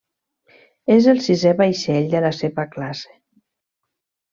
És 0.95 1.09
el 1.13 1.21
sisè 1.27 1.53
vaixell 1.61 2.11
de 2.17 2.25
la 2.27 2.35
seva 2.41 2.69
classe. 2.77 3.17